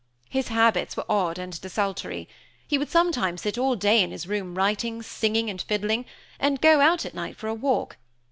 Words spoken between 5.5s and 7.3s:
fiddling, and go out at